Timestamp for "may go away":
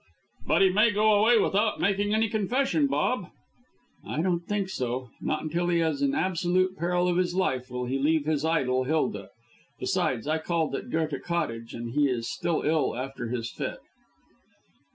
0.71-1.37